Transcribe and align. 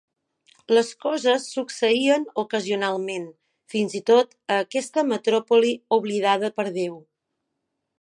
Les 0.75 0.87
coses 1.03 1.45
succeïen 1.57 2.25
ocasionalment, 2.45 3.29
fins 3.75 3.95
i 4.01 4.03
tot 4.11 4.35
a 4.57 4.61
aquesta 4.65 5.07
metròpoli 5.13 5.75
oblidada 6.01 6.55
per 6.61 6.71
Déu. 6.83 7.03